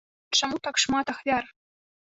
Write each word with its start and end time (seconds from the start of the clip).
Чаму 0.39 0.57
так 0.69 0.81
шмат 0.85 1.13
ахвяр? 1.17 1.43